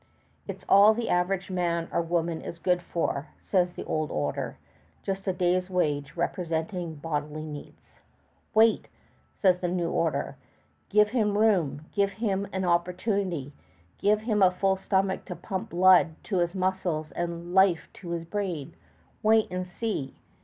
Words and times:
"It's 0.47 0.65
all 0.67 0.95
the 0.95 1.09
average 1.09 1.51
man 1.51 1.87
or 1.91 2.01
woman 2.01 2.41
is 2.41 2.57
good 2.57 2.81
for," 2.81 3.27
says 3.43 3.73
the 3.75 3.83
Old 3.83 4.09
Order, 4.09 4.57
"just 5.03 5.27
a 5.27 5.31
day's 5.31 5.69
wage 5.69 6.17
representing 6.17 6.95
bodily 6.95 7.45
needs." 7.45 7.99
"Wait," 8.55 8.87
says 9.35 9.59
the 9.59 9.67
New 9.67 9.91
Order. 9.91 10.37
"Give 10.89 11.09
him 11.09 11.37
room! 11.37 11.85
Give 11.91 12.13
him 12.13 12.47
an 12.51 12.65
opportunity! 12.65 13.53
Give 13.99 14.21
him 14.21 14.41
a 14.41 14.49
full 14.49 14.75
stomach 14.75 15.23
to 15.25 15.35
pump 15.35 15.69
blood 15.69 16.15
to 16.23 16.37
his 16.39 16.55
muscles 16.55 17.11
and 17.11 17.53
life 17.53 17.87
to 17.93 18.09
his 18.09 18.25
brain! 18.25 18.73
Wait 19.21 19.47
and 19.51 19.67
see! 19.67 20.15